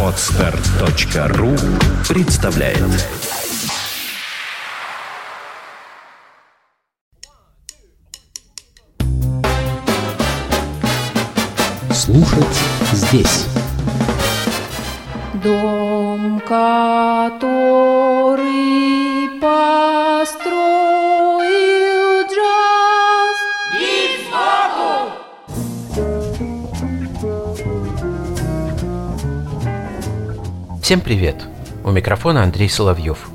Отстар.ру 0.00 1.56
представляет. 2.08 2.78
Слушать 11.90 12.46
здесь. 12.92 13.46
Дом, 15.42 16.40
который 16.46 18.03
Всем 30.84 31.00
привет! 31.00 31.36
У 31.82 31.90
микрофона 31.90 32.42
Андрей 32.42 32.68
Соловьев. 32.68 33.30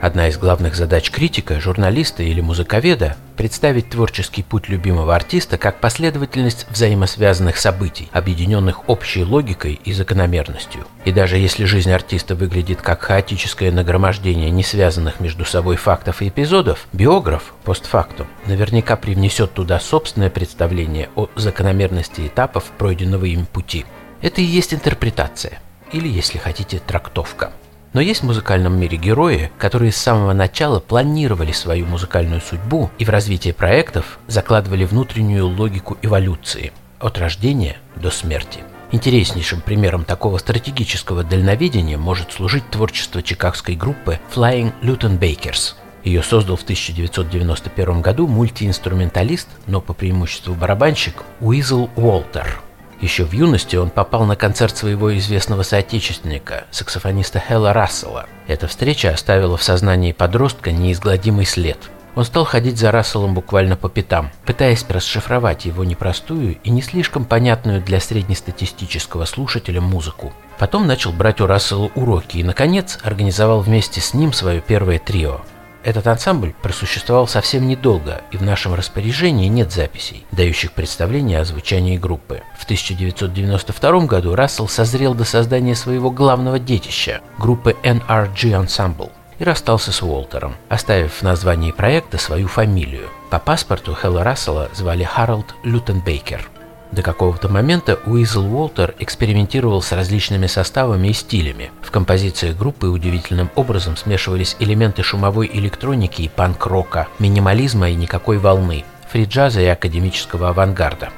Одна 0.00 0.28
из 0.28 0.38
главных 0.38 0.76
задач 0.76 1.10
критика, 1.10 1.60
журналиста 1.60 2.22
или 2.22 2.40
музыковеда– 2.40 3.16
представить 3.36 3.90
творческий 3.90 4.44
путь 4.44 4.68
любимого 4.68 5.16
артиста 5.16 5.58
как 5.58 5.80
последовательность 5.80 6.68
взаимосвязанных 6.70 7.56
событий, 7.56 8.08
объединенных 8.12 8.88
общей 8.88 9.24
логикой 9.24 9.80
и 9.84 9.92
закономерностью. 9.92 10.86
И 11.04 11.10
даже 11.10 11.36
если 11.36 11.64
жизнь 11.64 11.90
артиста 11.90 12.36
выглядит 12.36 12.80
как 12.80 13.02
хаотическое 13.02 13.72
нагромождение 13.72 14.50
не 14.50 14.62
связанных 14.62 15.18
между 15.18 15.44
собой 15.44 15.74
фактов 15.74 16.22
и 16.22 16.28
эпизодов, 16.28 16.86
биограф, 16.92 17.54
постфактум, 17.64 18.28
наверняка 18.46 18.94
привнесет 18.94 19.52
туда 19.52 19.80
собственное 19.80 20.30
представление 20.30 21.08
о 21.16 21.28
закономерности 21.34 22.28
этапов 22.28 22.70
пройденного 22.78 23.24
им 23.24 23.46
пути. 23.46 23.84
Это 24.22 24.40
и 24.40 24.44
есть 24.44 24.72
интерпретация– 24.72 25.58
или, 25.92 26.08
если 26.08 26.38
хотите, 26.38 26.80
трактовка. 26.84 27.52
Но 27.92 28.00
есть 28.00 28.20
в 28.20 28.26
музыкальном 28.26 28.78
мире 28.78 28.96
герои, 28.96 29.50
которые 29.58 29.90
с 29.90 29.96
самого 29.96 30.32
начала 30.32 30.78
планировали 30.78 31.50
свою 31.50 31.86
музыкальную 31.86 32.40
судьбу 32.40 32.90
и 32.98 33.04
в 33.04 33.08
развитие 33.08 33.52
проектов 33.52 34.18
закладывали 34.28 34.84
внутреннюю 34.84 35.48
логику 35.48 35.98
эволюции 36.00 36.72
от 37.00 37.18
рождения 37.18 37.78
до 37.96 38.10
смерти. 38.10 38.60
Интереснейшим 38.92 39.60
примером 39.60 40.04
такого 40.04 40.38
стратегического 40.38 41.24
дальновидения 41.24 41.98
может 41.98 42.32
служить 42.32 42.68
творчество 42.70 43.22
чикагской 43.22 43.74
группы 43.74 44.20
Flying 44.34 44.72
Luton 44.82 45.18
Bakers. 45.18 45.74
Ее 46.04 46.22
создал 46.22 46.56
в 46.56 46.62
1991 46.62 48.00
году 48.00 48.26
мультиинструменталист, 48.26 49.48
но 49.66 49.80
по 49.80 49.94
преимуществу 49.94 50.54
барабанщик 50.54 51.22
Уизл 51.40 51.88
Уолтер– 51.96 52.62
еще 53.00 53.24
в 53.24 53.32
юности 53.32 53.76
он 53.76 53.90
попал 53.90 54.24
на 54.24 54.36
концерт 54.36 54.76
своего 54.76 55.16
известного 55.16 55.62
соотечественника, 55.62 56.64
саксофониста 56.70 57.40
Хэлла 57.40 57.72
Рассела. 57.72 58.26
Эта 58.46 58.66
встреча 58.66 59.10
оставила 59.10 59.56
в 59.56 59.62
сознании 59.62 60.12
подростка 60.12 60.70
неизгладимый 60.72 61.46
след. 61.46 61.78
Он 62.14 62.24
стал 62.24 62.44
ходить 62.44 62.78
за 62.78 62.90
Расселом 62.90 63.34
буквально 63.34 63.76
по 63.76 63.88
пятам, 63.88 64.30
пытаясь 64.44 64.84
расшифровать 64.88 65.64
его 65.64 65.84
непростую 65.84 66.58
и 66.62 66.70
не 66.70 66.82
слишком 66.82 67.24
понятную 67.24 67.80
для 67.80 68.00
среднестатистического 68.00 69.24
слушателя 69.24 69.80
музыку. 69.80 70.32
Потом 70.58 70.86
начал 70.86 71.12
брать 71.12 71.40
у 71.40 71.46
Рассела 71.46 71.90
уроки 71.94 72.38
и, 72.38 72.44
наконец, 72.44 72.98
организовал 73.02 73.60
вместе 73.60 74.00
с 74.00 74.12
ним 74.12 74.32
свое 74.32 74.60
первое 74.60 74.98
трио. 74.98 75.40
Этот 75.82 76.06
ансамбль 76.06 76.54
просуществовал 76.62 77.26
совсем 77.26 77.66
недолго, 77.66 78.22
и 78.30 78.36
в 78.36 78.42
нашем 78.42 78.74
распоряжении 78.74 79.48
нет 79.48 79.72
записей, 79.72 80.26
дающих 80.30 80.72
представление 80.72 81.40
о 81.40 81.44
звучании 81.44 81.96
группы. 81.96 82.42
В 82.58 82.64
1992 82.64 84.06
году 84.06 84.34
Рассел 84.34 84.68
созрел 84.68 85.14
до 85.14 85.24
создания 85.24 85.74
своего 85.74 86.10
главного 86.10 86.58
детища– 86.58 87.22
группы 87.38 87.76
NRG 87.82 88.66
Ensemble 88.66 89.10
и 89.38 89.44
расстался 89.44 89.90
с 89.90 90.02
Уолтером, 90.02 90.54
оставив 90.68 91.14
в 91.14 91.22
названии 91.22 91.72
проекта 91.72 92.18
свою 92.18 92.46
фамилию. 92.46 93.08
По 93.30 93.38
паспорту 93.38 93.94
Хэлла 93.94 94.22
Рассела 94.22 94.68
звали 94.74 95.04
Харалд 95.04 95.54
Лютенбейкер– 95.64 96.50
до 96.92 97.02
какого-то 97.02 97.48
момента 97.48 97.98
Уизл 98.06 98.44
Уолтер 98.46 98.94
экспериментировал 98.98 99.82
с 99.82 99.92
различными 99.92 100.46
составами 100.46 101.08
и 101.08 101.12
стилями. 101.12 101.70
В 101.82 101.90
композиции 101.90 102.52
группы 102.52 102.88
удивительным 102.88 103.50
образом 103.54 103.96
смешивались 103.96 104.56
элементы 104.58 105.02
шумовой 105.02 105.50
электроники 105.52 106.22
и 106.22 106.28
панк-рока, 106.28 107.08
минимализма 107.18 107.90
и 107.90 107.94
никакой 107.94 108.38
волны, 108.38 108.84
фри-джаза 109.10 109.60
и 109.60 109.66
академического 109.66 110.50
авангарда. 110.50 111.10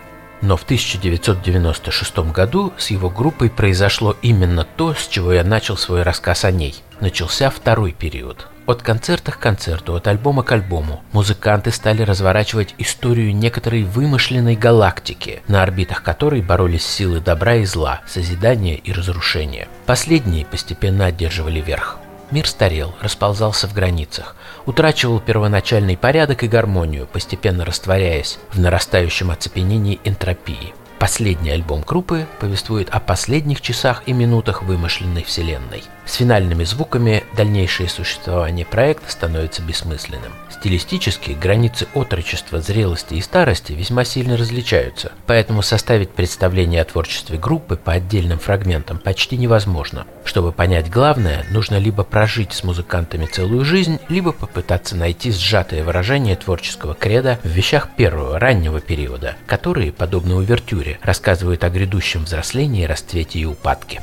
Но 0.43 0.57
в 0.57 0.65
1996 0.65 2.19
году 2.33 2.73
с 2.77 2.91
его 2.91 3.09
группой 3.09 3.49
произошло 3.49 4.17
именно 4.23 4.65
то, 4.65 4.93
с 4.95 5.07
чего 5.07 5.33
я 5.33 5.45
начал 5.45 5.77
свой 5.77 6.03
рассказ 6.03 6.45
о 6.45 6.51
ней. 6.51 6.75
Начался 7.01 7.49
второй 7.49 7.93
период– 7.93 8.49
от 8.67 8.83
концерта 8.83 9.33
к 9.33 9.39
концерту, 9.39 9.95
от 9.95 10.07
альбома 10.07 10.43
к 10.43 10.53
альбому 10.53 11.03
музыканты 11.13 11.71
стали 11.71 12.03
разворачивать 12.03 12.75
историю 12.79 13.35
некоторой 13.35 13.85
вымышленной 13.85 14.57
галактики, 14.57 15.43
на 15.49 15.63
орбитах 15.63 16.03
которой 16.03 16.43
боролись 16.43 16.87
силы 16.87 17.21
добра 17.21 17.57
и 17.57 17.65
зла, 17.65 18.01
созидания 18.07 18.77
и 18.77 18.93
разрушения. 18.93 19.69
Последние 19.87 20.47
постепенно 20.47 21.07
одерживали 21.07 21.61
верх. 21.61 21.99
Мир 22.31 22.47
старел, 22.49 22.95
расползался 23.01 23.69
в 23.69 23.75
границах, 23.75 24.37
утрачивал 24.65 25.21
первоначальный 25.21 25.99
порядок 25.99 26.43
и 26.45 26.49
гармонию, 26.49 27.07
постепенно 27.07 27.65
растворяясь 27.65 28.39
в 28.53 28.59
нарастающем 28.59 29.31
оцепенении 29.31 30.01
энтропии– 30.05 30.75
Последний 31.03 31.51
альбом 31.51 31.81
группы 31.81 32.29
повествует 32.39 32.89
о 32.91 33.01
последних 33.01 33.61
часах 33.61 34.05
и 34.07 34.13
минутах 34.13 34.63
вымышленной 34.63 35.25
вселенной. 35.25 35.83
С 36.07 36.15
финальными 36.15 36.63
звуками 36.63 37.25
дальнейшее 37.37 37.89
существование 37.89 38.65
проекта 38.65 39.11
становится 39.11 39.63
бессмысленным. 39.63 40.31
Стилистически 40.49 41.33
границы 41.33 41.89
отрочества, 41.95 42.61
зрелости 42.61 43.15
и 43.15 43.21
старости 43.21 43.73
весьма 43.73 44.05
сильно 44.05 44.37
различаются, 44.37 45.11
поэтому 45.27 45.63
составить 45.63 46.11
представление 46.11 46.83
о 46.83 46.85
творчестве 46.85 47.37
группы 47.37 47.75
по 47.75 47.95
отдельным 47.95 48.39
фрагментам 48.39 48.99
почти 48.99 49.37
невозможно. 49.37 50.07
Чтобы 50.25 50.53
понять 50.53 50.89
главное, 50.89 51.45
нужно 51.51 51.79
либо 51.79 52.05
прожить 52.05 52.53
с 52.53 52.63
музыкантами 52.63 53.27
целую 53.27 53.65
жизнь, 53.65 53.99
либо 54.09 54.31
попытаться 54.31 54.97
найти 54.97 55.33
сжатое 55.33 55.83
выражение 55.83 56.37
творческого 56.37 56.95
креда 56.95 57.41
в 57.43 57.49
вещах 57.49 57.89
первого, 57.97 58.39
раннего 58.39 58.81
периода, 58.81 59.35
которые, 59.47 59.93
подобно 59.93 60.37
увертюре, 60.37 60.92
рассказывают 61.03 61.65
о 61.65 61.71
грядущем 61.71 62.25
взрослении, 62.25 62.85
расцвете 62.85 63.39
и 63.39 63.45
упадке. 63.45 64.03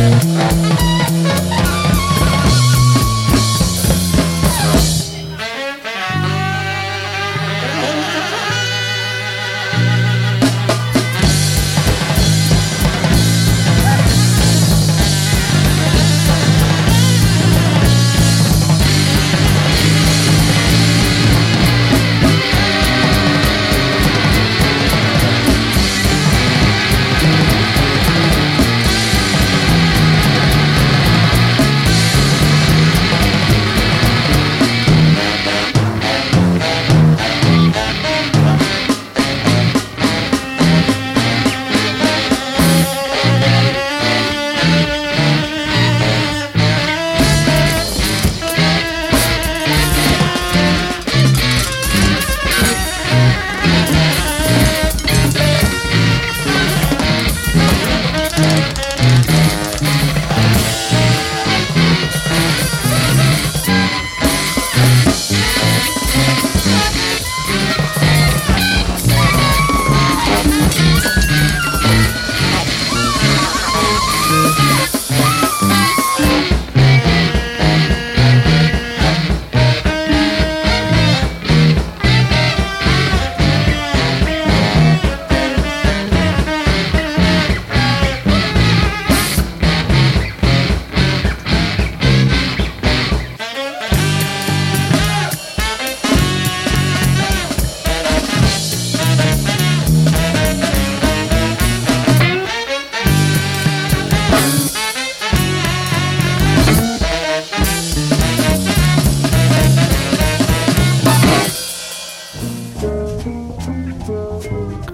Música 0.00 0.69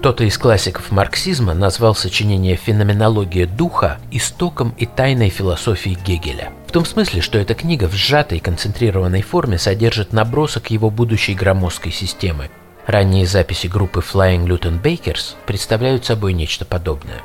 Кто-то 0.07 0.23
из 0.23 0.37
классиков 0.37 0.89
марксизма 0.89 1.53
назвал 1.53 1.93
сочинение 1.93 2.55
«Феноменология 2.55 3.45
духа» 3.45 3.99
истоком 4.09 4.73
и 4.77 4.85
тайной 4.85 5.27
философии 5.27 5.97
Гегеля. 6.05 6.53
В 6.65 6.71
том 6.71 6.85
смысле, 6.85 7.19
что 7.19 7.37
эта 7.37 7.55
книга 7.55 7.89
в 7.89 7.93
сжатой 7.93 8.39
концентрированной 8.39 9.21
форме 9.21 9.57
содержит 9.57 10.13
набросок 10.13 10.71
его 10.71 10.89
будущей 10.89 11.33
громоздкой 11.33 11.91
системы. 11.91 12.49
Ранние 12.85 13.25
записи 13.25 13.67
группы 13.67 13.99
Flying 13.99 14.45
Luton 14.47 14.81
Bakers 14.81 15.35
представляют 15.45 16.05
собой 16.05 16.31
нечто 16.31 16.63
подобное. 16.63 17.21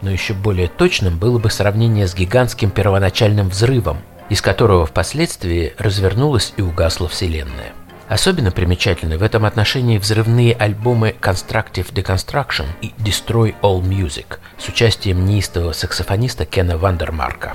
Но 0.00 0.10
еще 0.10 0.32
более 0.32 0.68
точным 0.68 1.18
было 1.18 1.38
бы 1.38 1.50
сравнение 1.50 2.08
с 2.08 2.14
гигантским 2.14 2.70
первоначальным 2.70 3.50
взрывом, 3.50 3.98
из 4.30 4.40
которого 4.40 4.86
впоследствии 4.86 5.74
развернулась 5.76 6.54
и 6.56 6.62
угасла 6.62 7.08
Вселенная. 7.08 7.74
Особенно 8.12 8.50
примечательны 8.50 9.16
в 9.16 9.22
этом 9.22 9.46
отношении 9.46 9.96
взрывные 9.96 10.52
альбомы 10.52 11.16
Constructive 11.18 11.94
Deconstruction 11.94 12.66
и 12.82 12.92
Destroy 12.98 13.54
All 13.62 13.80
Music 13.80 14.38
с 14.58 14.68
участием 14.68 15.24
неистового 15.24 15.72
саксофониста 15.72 16.44
Кена 16.44 16.76
Вандермарка. 16.76 17.54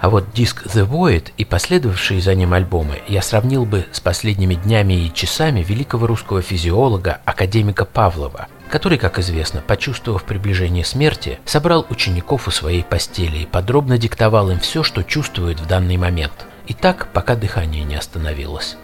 А 0.00 0.08
вот 0.08 0.32
диск 0.32 0.64
The 0.64 0.88
Void 0.88 1.32
и 1.36 1.44
последовавшие 1.44 2.22
за 2.22 2.34
ним 2.34 2.54
альбомы 2.54 3.02
я 3.08 3.20
сравнил 3.20 3.66
бы 3.66 3.84
с 3.92 4.00
последними 4.00 4.54
днями 4.54 4.94
и 4.94 5.12
часами 5.12 5.60
великого 5.60 6.06
русского 6.06 6.40
физиолога, 6.40 7.20
академика 7.26 7.84
Павлова, 7.84 8.48
который, 8.70 8.96
как 8.96 9.18
известно, 9.18 9.60
почувствовав 9.60 10.24
приближение 10.24 10.86
смерти, 10.86 11.38
собрал 11.44 11.86
учеников 11.90 12.48
у 12.48 12.50
своей 12.50 12.84
постели 12.84 13.40
и 13.40 13.46
подробно 13.46 13.98
диктовал 13.98 14.50
им 14.50 14.60
все, 14.60 14.82
что 14.82 15.02
чувствует 15.02 15.60
в 15.60 15.66
данный 15.66 15.98
момент. 15.98 16.46
И 16.68 16.72
так, 16.72 17.08
пока 17.12 17.36
дыхание 17.36 17.84
не 17.84 17.96
остановилось. 17.96 18.78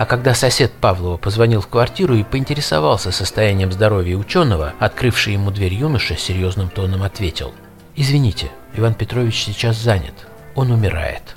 А 0.00 0.06
когда 0.06 0.32
сосед 0.32 0.72
Павлова 0.72 1.18
позвонил 1.18 1.60
в 1.60 1.68
квартиру 1.68 2.14
и 2.14 2.22
поинтересовался 2.22 3.12
состоянием 3.12 3.70
здоровья 3.70 4.16
ученого, 4.16 4.72
открывший 4.78 5.34
ему 5.34 5.50
дверь 5.50 5.74
юноша 5.74 6.16
серьезным 6.16 6.70
тоном 6.70 7.02
ответил. 7.02 7.52
«Извините, 7.96 8.50
Иван 8.72 8.94
Петрович 8.94 9.44
сейчас 9.44 9.76
занят. 9.76 10.14
Он 10.54 10.70
умирает». 10.70 11.36